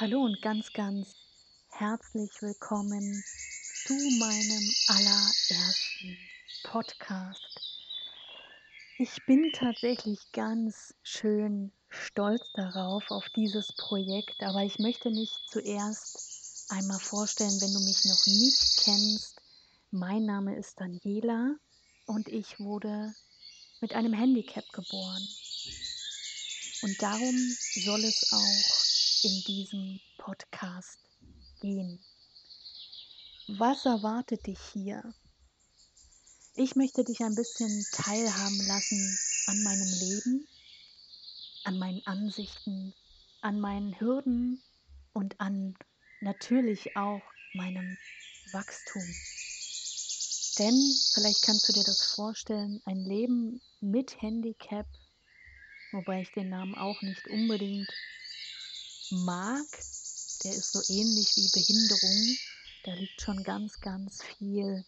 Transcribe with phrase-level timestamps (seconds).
[0.00, 1.08] Hallo und ganz, ganz
[1.70, 3.24] herzlich willkommen
[3.84, 6.16] zu meinem allerersten
[6.62, 7.42] Podcast.
[8.98, 16.68] Ich bin tatsächlich ganz schön stolz darauf, auf dieses Projekt, aber ich möchte mich zuerst
[16.68, 19.42] einmal vorstellen, wenn du mich noch nicht kennst.
[19.90, 21.56] Mein Name ist Daniela
[22.06, 23.12] und ich wurde
[23.80, 25.26] mit einem Handicap geboren.
[26.82, 27.34] Und darum
[27.74, 28.87] soll es auch
[29.22, 30.98] in diesem Podcast
[31.60, 31.98] gehen.
[33.48, 35.02] Was erwartet dich hier?
[36.54, 40.48] Ich möchte dich ein bisschen teilhaben lassen an meinem Leben,
[41.64, 42.94] an meinen Ansichten,
[43.40, 44.62] an meinen Hürden
[45.12, 45.76] und an
[46.20, 47.22] natürlich auch
[47.54, 47.96] meinem
[48.52, 49.02] Wachstum.
[50.58, 50.74] Denn
[51.14, 54.86] vielleicht kannst du dir das vorstellen, ein Leben mit Handicap,
[55.92, 57.88] wobei ich den Namen auch nicht unbedingt
[59.10, 59.66] mag,
[60.44, 62.36] der ist so ähnlich wie Behinderung.
[62.84, 64.84] Da liegt schon ganz, ganz viel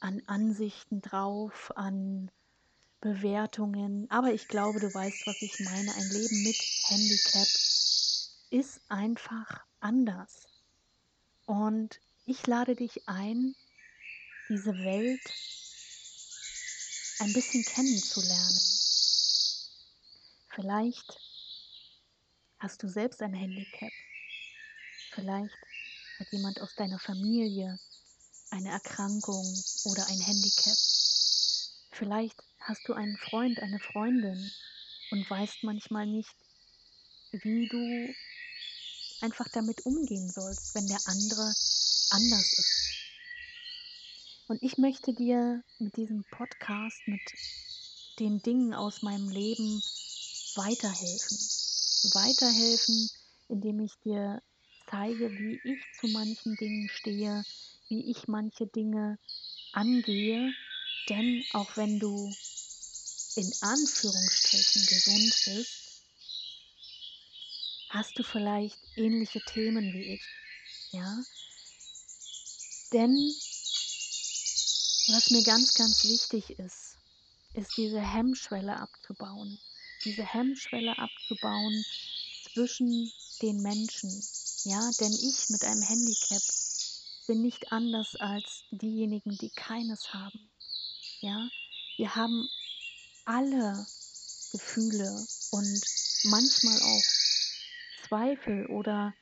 [0.00, 2.30] an Ansichten drauf, an
[3.00, 4.10] Bewertungen.
[4.10, 5.94] Aber ich glaube, du weißt, was ich meine.
[5.94, 6.56] Ein Leben mit
[6.88, 7.48] Handicap
[8.50, 10.46] ist einfach anders.
[11.46, 13.54] Und ich lade dich ein,
[14.48, 15.22] diese Welt
[17.20, 18.60] ein bisschen kennenzulernen.
[20.54, 21.29] Vielleicht
[22.60, 23.90] Hast du selbst ein Handicap?
[25.12, 25.56] Vielleicht
[26.18, 27.78] hat jemand aus deiner Familie
[28.50, 29.46] eine Erkrankung
[29.84, 30.76] oder ein Handicap.
[31.90, 34.52] Vielleicht hast du einen Freund, eine Freundin
[35.10, 36.36] und weißt manchmal nicht,
[37.32, 38.14] wie du
[39.24, 41.54] einfach damit umgehen sollst, wenn der andere
[42.10, 42.94] anders ist.
[44.48, 47.22] Und ich möchte dir mit diesem Podcast, mit
[48.18, 49.82] den Dingen aus meinem Leben
[50.56, 51.38] weiterhelfen
[52.02, 53.10] weiterhelfen,
[53.48, 54.42] indem ich dir
[54.86, 57.44] zeige, wie ich zu manchen Dingen stehe,
[57.88, 59.18] wie ich manche Dinge
[59.72, 60.52] angehe.
[61.08, 62.32] Denn auch wenn du
[63.36, 66.04] in Anführungsstrichen gesund bist,
[67.88, 70.22] hast du vielleicht ähnliche Themen wie ich.
[70.92, 71.24] Ja?
[72.92, 73.16] Denn
[75.08, 76.96] was mir ganz, ganz wichtig ist,
[77.54, 79.60] ist diese Hemmschwelle abzubauen
[80.04, 81.84] diese Hemmschwelle abzubauen
[82.52, 83.12] zwischen
[83.42, 84.10] den Menschen.
[84.64, 86.42] Ja, denn ich mit einem Handicap
[87.26, 90.50] bin nicht anders als diejenigen, die keines haben.
[91.20, 91.48] Ja,
[91.96, 92.48] wir haben
[93.24, 93.86] alle
[94.52, 95.80] Gefühle und
[96.24, 97.02] manchmal auch
[98.08, 99.14] Zweifel oder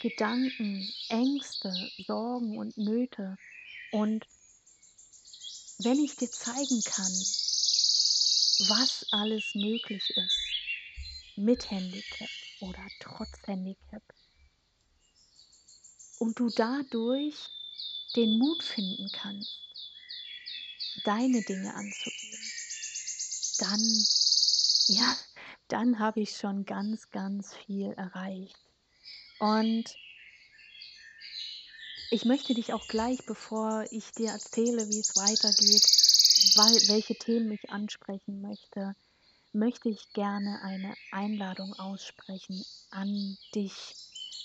[0.00, 1.72] Gedanken, Ängste,
[2.06, 3.36] Sorgen und Nöte.
[3.92, 4.26] Und
[5.78, 7.12] wenn ich dir zeigen kann,
[8.68, 10.38] was alles möglich ist
[11.36, 12.28] mit Handicap
[12.60, 14.02] oder trotz Handicap.
[16.18, 17.36] Und du dadurch
[18.16, 19.58] den Mut finden kannst,
[21.04, 22.44] deine Dinge anzugehen,
[23.58, 24.04] dann,
[24.88, 25.16] ja,
[25.68, 28.58] dann habe ich schon ganz, ganz viel erreicht.
[29.38, 29.96] Und
[32.10, 35.99] ich möchte dich auch gleich, bevor ich dir erzähle, wie es weitergeht,
[36.88, 38.94] welche Themen ich ansprechen möchte,
[39.52, 43.72] möchte ich gerne eine Einladung aussprechen an dich.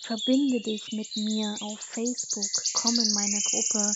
[0.01, 3.94] Verbinde dich mit mir auf Facebook, komm in meine Gruppe,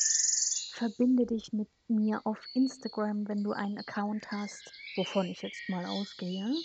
[0.73, 5.85] verbinde dich mit mir auf Instagram, wenn du einen Account hast, wovon ich jetzt mal
[5.85, 6.55] ausgehe.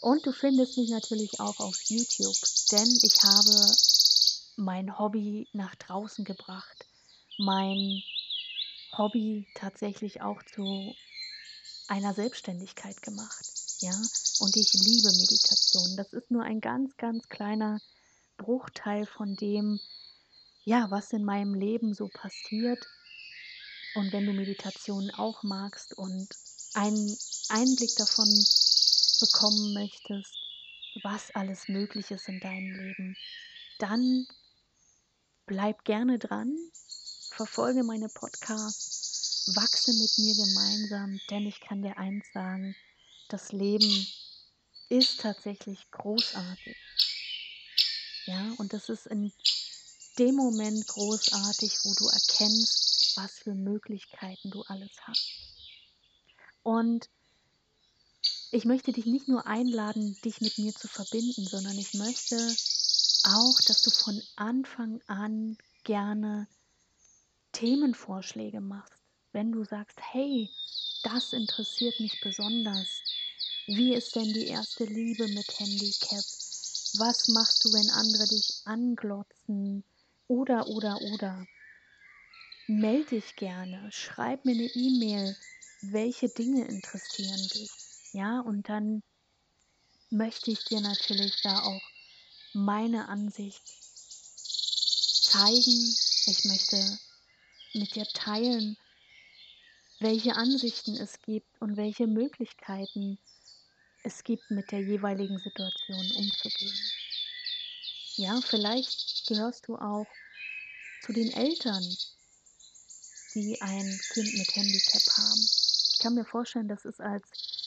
[0.00, 2.36] Und du findest mich natürlich auch auf YouTube,
[2.72, 3.72] denn ich habe
[4.56, 6.86] mein Hobby nach draußen gebracht,
[7.38, 8.02] mein
[8.96, 10.94] Hobby tatsächlich auch zu
[11.88, 13.46] einer Selbstständigkeit gemacht.
[13.80, 13.94] Ja,
[14.40, 15.96] und ich liebe Meditation.
[15.96, 17.80] Das ist nur ein ganz, ganz kleiner
[18.36, 19.80] Bruchteil von dem,
[20.64, 22.86] ja, was in meinem Leben so passiert.
[23.94, 26.28] Und wenn du Meditation auch magst und
[26.74, 27.16] einen
[27.48, 28.28] Einblick davon
[29.20, 30.34] bekommen möchtest,
[31.02, 33.16] was alles möglich ist in deinem Leben,
[33.78, 34.26] dann
[35.46, 36.56] bleib gerne dran
[37.32, 38.91] verfolge meine Podcasts,
[39.46, 42.74] wachse mit mir gemeinsam, denn ich kann dir eins sagen,
[43.28, 44.06] das Leben
[44.88, 46.76] ist tatsächlich großartig.
[48.26, 49.32] Ja, und das ist in
[50.18, 55.32] dem Moment großartig, wo du erkennst, was für Möglichkeiten du alles hast.
[56.62, 57.08] Und
[58.50, 62.36] ich möchte dich nicht nur einladen, dich mit mir zu verbinden, sondern ich möchte
[63.24, 66.46] auch, dass du von Anfang an gerne
[67.52, 69.01] Themenvorschläge machst,
[69.32, 70.50] wenn du sagst, hey,
[71.02, 73.02] das interessiert mich besonders.
[73.66, 76.24] Wie ist denn die erste Liebe mit Handicap?
[76.98, 79.84] Was machst du, wenn andere dich anglotzen?
[80.28, 81.46] Oder, oder, oder.
[82.68, 85.36] Meld dich gerne, schreib mir eine E-Mail,
[85.82, 87.70] welche Dinge interessieren dich.
[88.12, 89.02] Ja, und dann
[90.10, 91.82] möchte ich dir natürlich da auch
[92.52, 93.62] meine Ansicht
[95.22, 95.96] zeigen.
[96.26, 96.98] Ich möchte
[97.74, 98.76] mit dir teilen,
[100.02, 103.18] welche Ansichten es gibt und welche Möglichkeiten
[104.02, 106.78] es gibt, mit der jeweiligen Situation umzugehen.
[108.16, 110.06] Ja, vielleicht gehörst du auch
[111.00, 111.82] zu den Eltern,
[113.34, 115.40] die ein Kind mit Handicap haben.
[115.92, 117.24] Ich kann mir vorstellen, das ist als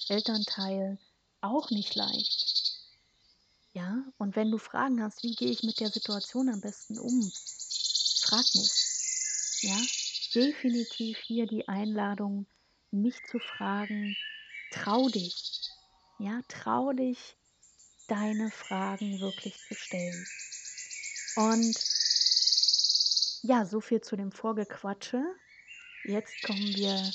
[0.10, 0.98] Elternteil
[1.42, 2.80] auch nicht leicht.
[3.74, 7.32] Ja, und wenn du Fragen hast, wie gehe ich mit der Situation am besten um,
[8.22, 8.72] frag mich.
[9.62, 9.82] Ja,
[10.36, 12.46] definitiv hier die Einladung,
[12.92, 14.16] mich zu fragen,
[14.72, 15.36] trau dich.
[16.20, 17.36] Ja, trau dich,
[18.08, 20.28] deine Fragen wirklich zu stellen.
[21.36, 21.76] Und
[23.44, 25.24] ja, so viel zu dem Vorgequatsche.
[26.04, 27.12] Jetzt kommen wir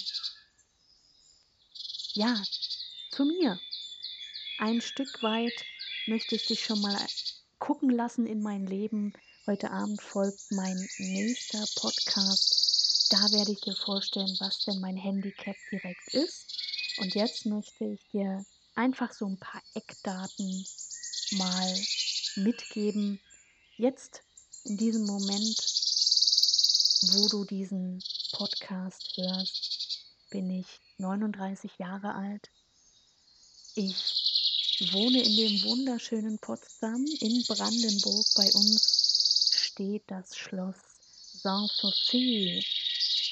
[2.14, 2.43] ja
[3.11, 3.61] zu mir.
[4.58, 5.64] Ein Stück weit
[6.06, 6.99] möchte ich dich schon mal
[7.58, 9.12] gucken lassen in mein Leben.
[9.46, 12.69] Heute Abend folgt mein nächster Podcast.
[13.10, 16.46] Da werde ich dir vorstellen, was denn mein Handicap direkt ist.
[16.98, 18.46] Und jetzt möchte ich dir
[18.76, 20.64] einfach so ein paar Eckdaten
[21.32, 21.76] mal
[22.36, 23.20] mitgeben.
[23.76, 24.22] Jetzt
[24.62, 25.56] in diesem Moment,
[27.14, 28.00] wo du diesen
[28.32, 30.66] Podcast hörst, bin ich
[30.98, 32.48] 39 Jahre alt.
[33.74, 38.26] Ich wohne in dem wunderschönen Potsdam in Brandenburg.
[38.36, 40.76] Bei uns steht das Schloss
[41.42, 42.64] Sanssouci.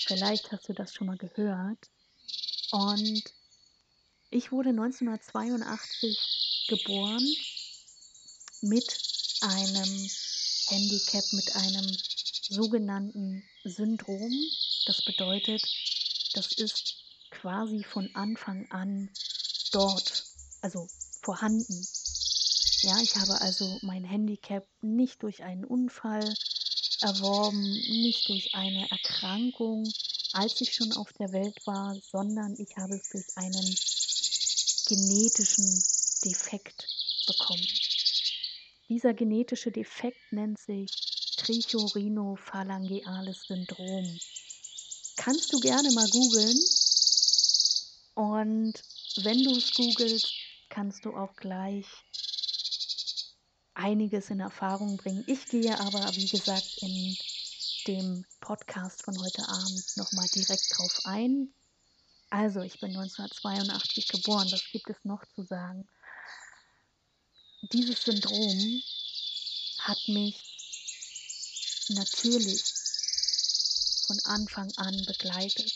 [0.08, 1.90] Vielleicht hast du das schon mal gehört.
[2.70, 3.22] Und
[4.30, 7.28] ich wurde 1982 geboren
[8.62, 8.98] mit
[9.42, 10.10] einem
[10.68, 11.96] Handicap, mit einem
[12.48, 14.32] sogenannten Syndrom.
[14.86, 15.62] Das bedeutet,
[16.32, 16.94] das ist
[17.30, 19.10] quasi von Anfang an
[19.72, 20.24] dort,
[20.62, 20.88] also
[21.20, 21.86] vorhanden.
[22.80, 26.34] Ja, ich habe also mein Handicap nicht durch einen Unfall
[27.00, 29.90] erworben, nicht durch eine Erkrankung,
[30.32, 33.76] als ich schon auf der Welt war, sondern ich habe es durch einen
[34.86, 35.82] genetischen
[36.24, 36.86] Defekt
[37.26, 37.66] bekommen.
[38.88, 40.90] Dieser genetische Defekt nennt sich
[41.36, 44.18] Trichorhinophalangeales Syndrom.
[45.16, 46.58] Kannst du gerne mal googeln.
[48.14, 48.82] Und
[49.22, 50.32] wenn du es googelst,
[50.68, 51.86] kannst du auch gleich
[53.78, 55.24] einiges in Erfahrung bringen.
[55.26, 57.16] Ich gehe aber, wie gesagt, in
[57.86, 61.52] dem Podcast von heute Abend nochmal direkt drauf ein.
[62.28, 65.88] Also, ich bin 1982 geboren, was gibt es noch zu sagen?
[67.72, 68.82] Dieses Syndrom
[69.78, 70.36] hat mich
[71.88, 72.62] natürlich
[74.06, 75.72] von Anfang an begleitet.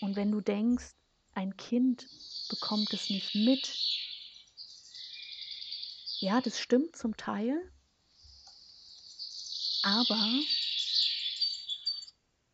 [0.00, 0.94] Und wenn du denkst,
[1.34, 2.08] ein Kind
[2.48, 3.70] bekommt es nicht mit,
[6.18, 7.72] ja, das stimmt zum Teil,
[9.82, 10.40] aber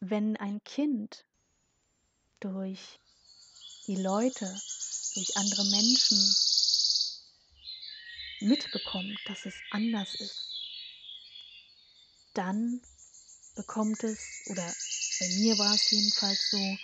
[0.01, 1.25] wenn ein Kind
[2.41, 2.99] durch
[3.87, 4.47] die Leute,
[5.15, 6.19] durch andere Menschen
[8.41, 10.49] mitbekommt, dass es anders ist,
[12.35, 12.83] dann
[13.55, 14.19] bekommt es,
[14.51, 14.75] oder
[15.21, 16.77] bei mir war es jedenfalls so,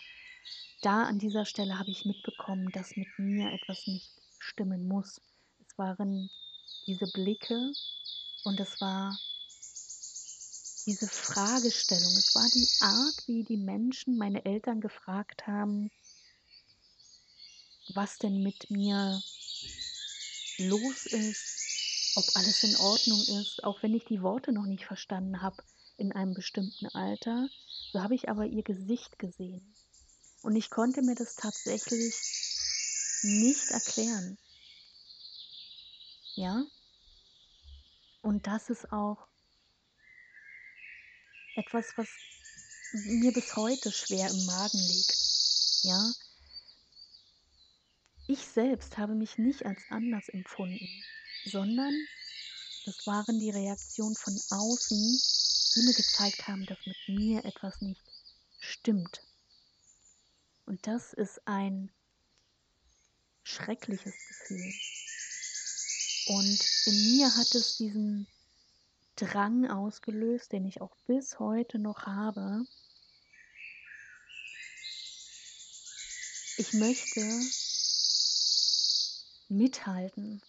[0.82, 5.20] da an dieser Stelle habe ich mitbekommen, dass mit mir etwas nicht stimmen muss.
[5.66, 6.30] Es waren
[6.88, 7.72] diese Blicke
[8.44, 9.20] und es war
[10.86, 12.16] diese Fragestellung.
[12.16, 15.90] Es war die Art, wie die Menschen, meine Eltern gefragt haben,
[17.94, 19.22] was denn mit mir
[20.56, 25.42] los ist, ob alles in Ordnung ist, auch wenn ich die Worte noch nicht verstanden
[25.42, 25.62] habe
[25.98, 27.50] in einem bestimmten Alter.
[27.92, 29.74] So habe ich aber ihr Gesicht gesehen.
[30.42, 32.14] Und ich konnte mir das tatsächlich
[33.22, 34.38] nicht erklären.
[36.34, 36.64] Ja?
[38.22, 39.28] Und das ist auch
[41.56, 42.08] etwas, was
[42.92, 45.16] mir bis heute schwer im Magen liegt.
[45.82, 46.12] Ja?
[48.26, 50.88] Ich selbst habe mich nicht als anders empfunden,
[51.46, 51.94] sondern
[52.84, 55.20] das waren die Reaktionen von außen,
[55.74, 58.02] die mir gezeigt haben, dass mit mir etwas nicht
[58.60, 59.22] stimmt.
[60.66, 61.90] Und das ist ein
[63.42, 64.72] schreckliches Gefühl.
[66.28, 68.26] Und in mir hat es diesen
[69.16, 72.66] Drang ausgelöst, den ich auch bis heute noch habe.
[76.58, 77.20] Ich möchte
[79.48, 80.42] mithalten.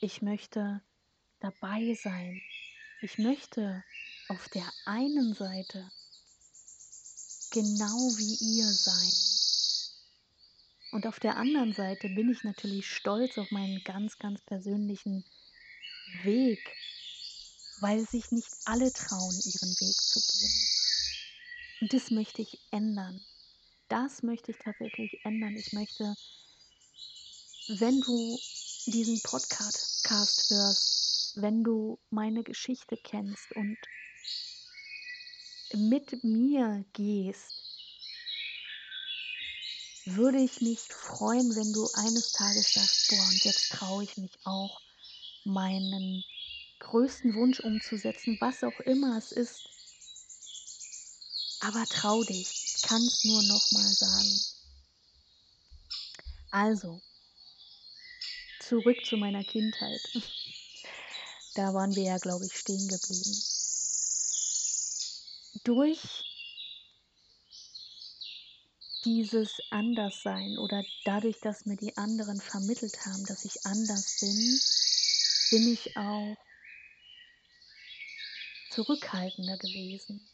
[0.00, 0.80] Ich möchte
[1.40, 2.40] dabei sein.
[3.02, 3.82] Ich möchte
[4.28, 5.90] auf der einen Seite
[7.50, 9.33] genau wie ihr sein.
[10.94, 15.24] Und auf der anderen Seite bin ich natürlich stolz auf meinen ganz, ganz persönlichen
[16.22, 16.60] Weg,
[17.80, 20.52] weil sich nicht alle trauen, ihren Weg zu gehen.
[21.80, 23.20] Und das möchte ich ändern.
[23.88, 25.56] Das möchte ich tatsächlich ändern.
[25.56, 26.14] Ich möchte,
[27.66, 28.38] wenn du
[28.86, 30.08] diesen Podcast
[30.48, 33.78] hörst, wenn du meine Geschichte kennst und
[35.72, 37.73] mit mir gehst,
[40.06, 44.38] würde ich mich freuen, wenn du eines Tages sagst, boah, und jetzt traue ich mich
[44.44, 44.80] auch,
[45.44, 46.24] meinen
[46.80, 49.68] größten Wunsch umzusetzen, was auch immer es ist.
[51.60, 54.40] Aber trau dich, ich kann es nur nochmal sagen.
[56.50, 57.00] Also,
[58.60, 60.00] zurück zu meiner Kindheit.
[61.54, 63.42] Da waren wir ja, glaube ich, stehen geblieben.
[65.64, 66.33] Durch
[69.04, 74.60] dieses Anderssein oder dadurch, dass mir die anderen vermittelt haben, dass ich anders bin,
[75.50, 76.36] bin ich auch
[78.70, 80.26] zurückhaltender gewesen.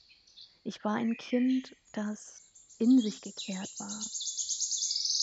[0.62, 2.42] Ich war ein Kind, das
[2.78, 4.04] in sich gekehrt war,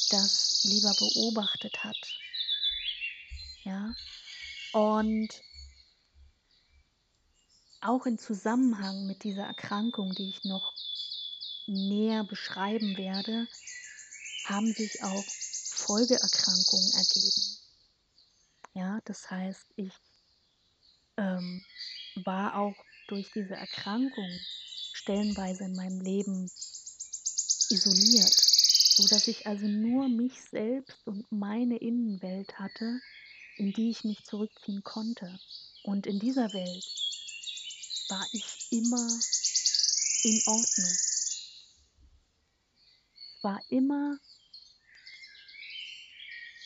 [0.09, 1.97] das lieber beobachtet hat.
[3.63, 3.93] Ja,
[4.73, 5.29] und
[7.81, 10.73] auch im Zusammenhang mit dieser Erkrankung, die ich noch
[11.67, 13.47] näher beschreiben werde,
[14.45, 15.25] haben sich auch
[15.73, 17.57] Folgeerkrankungen ergeben.
[18.73, 19.91] Ja, das heißt, ich
[21.17, 21.63] ähm,
[22.15, 22.75] war auch
[23.07, 24.29] durch diese Erkrankung
[24.93, 26.49] stellenweise in meinem Leben
[27.69, 32.99] isoliert, so dass ich also nur mich selbst und meine Innenwelt hatte,
[33.57, 35.39] in die ich mich zurückziehen konnte.
[35.83, 36.85] Und in dieser Welt
[38.09, 39.07] war ich immer
[40.23, 40.97] in Ordnung
[43.47, 44.19] war immer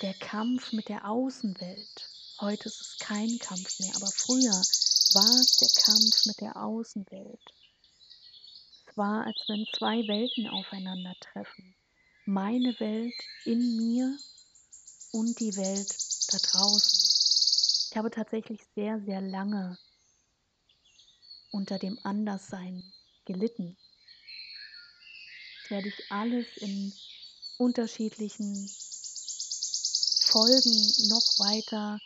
[0.01, 2.09] der Kampf mit der Außenwelt.
[2.39, 4.55] Heute ist es kein Kampf mehr, aber früher
[5.13, 7.53] war es der Kampf mit der Außenwelt.
[8.87, 11.75] Es war, als wenn zwei Welten aufeinandertreffen.
[12.25, 13.13] Meine Welt
[13.45, 14.17] in mir
[15.11, 15.95] und die Welt
[16.31, 16.99] da draußen.
[17.91, 19.77] Ich habe tatsächlich sehr, sehr lange
[21.51, 22.81] unter dem Anderssein
[23.25, 23.77] gelitten
[25.71, 26.93] werde ich alles in
[27.57, 28.69] unterschiedlichen
[30.19, 31.99] Folgen noch weiter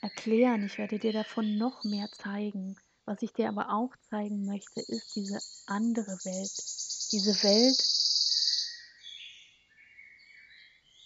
[0.00, 0.66] erklären.
[0.66, 2.76] Ich werde dir davon noch mehr zeigen.
[3.04, 6.52] Was ich dir aber auch zeigen möchte, ist diese andere Welt.
[7.12, 7.82] Diese Welt,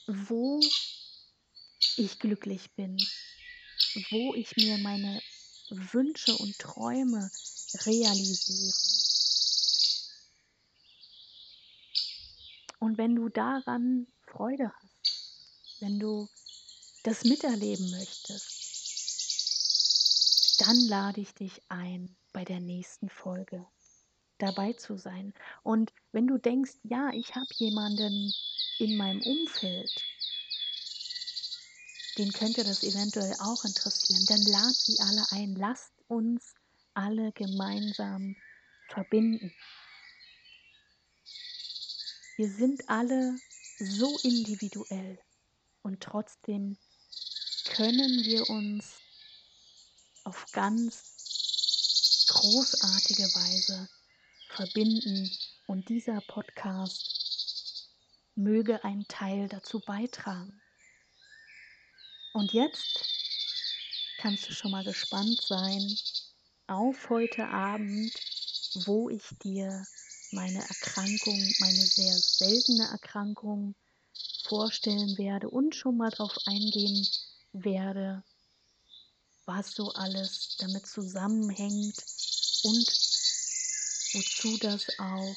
[0.07, 0.61] wo
[1.97, 2.97] ich glücklich bin,
[4.11, 5.21] wo ich mir meine
[5.71, 7.31] Wünsche und Träume
[7.87, 8.73] realisiere.
[12.79, 16.29] Und wenn du daran Freude hast, wenn du
[17.03, 18.67] das miterleben möchtest,
[20.59, 23.67] dann lade ich dich ein, bei der nächsten Folge
[24.39, 25.33] dabei zu sein.
[25.63, 28.33] Und wenn du denkst, ja, ich habe jemanden
[28.79, 29.91] in meinem Umfeld,
[32.19, 35.55] den könnte das eventuell auch interessieren, dann lad sie alle ein.
[35.55, 36.55] Lasst uns
[36.95, 38.37] alle gemeinsam
[38.89, 39.53] verbinden.
[42.37, 43.39] Wir sind alle
[43.79, 45.19] so individuell
[45.83, 46.77] und trotzdem
[47.65, 49.01] können wir uns
[50.25, 53.89] auf ganz großartige Weise
[54.51, 55.31] verbinden
[55.67, 57.91] und dieser Podcast
[58.35, 60.61] möge ein Teil dazu beitragen.
[62.35, 63.03] Und jetzt
[64.19, 65.97] kannst du schon mal gespannt sein
[66.67, 68.13] auf heute Abend,
[68.85, 69.87] wo ich dir
[70.37, 73.75] meine Erkrankung, meine sehr seltene Erkrankung
[74.45, 77.07] vorstellen werde und schon mal darauf eingehen
[77.53, 78.23] werde,
[79.47, 81.97] was so alles damit zusammenhängt
[82.65, 82.87] und
[84.13, 85.37] wozu das auch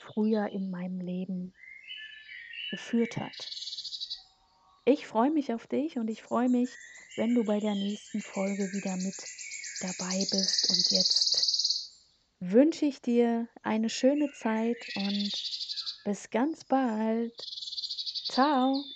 [0.00, 1.54] früher in meinem Leben
[2.70, 3.36] geführt hat.
[4.84, 6.70] Ich freue mich auf dich und ich freue mich,
[7.16, 9.16] wenn du bei der nächsten Folge wieder mit
[9.80, 11.45] dabei bist und jetzt
[12.40, 15.32] wünsche ich dir eine schöne Zeit und
[16.04, 17.50] bis ganz bald.
[18.28, 18.95] Ciao.